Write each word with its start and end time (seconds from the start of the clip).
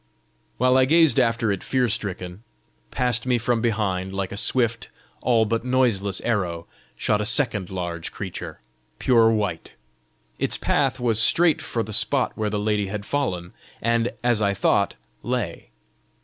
While 0.57 0.77
I 0.77 0.85
gazed 0.85 1.19
after 1.19 1.51
it 1.51 1.61
fear 1.63 1.87
stricken, 1.87 2.41
past 2.89 3.27
me 3.27 3.37
from 3.37 3.61
behind, 3.61 4.15
like 4.15 4.31
a 4.31 4.35
swift, 4.35 4.89
all 5.21 5.45
but 5.45 5.63
noiseless 5.63 6.19
arrow, 6.21 6.65
shot 6.95 7.21
a 7.21 7.23
second 7.25 7.69
large 7.69 8.11
creature, 8.11 8.61
pure 8.97 9.29
white. 9.29 9.75
Its 10.39 10.57
path 10.57 10.99
was 10.99 11.21
straight 11.21 11.61
for 11.61 11.83
the 11.83 11.93
spot 11.93 12.31
where 12.35 12.49
the 12.49 12.57
lady 12.57 12.87
had 12.87 13.05
fallen, 13.05 13.53
and, 13.79 14.09
as 14.23 14.41
I 14.41 14.55
thought, 14.55 14.95
lay. 15.21 15.69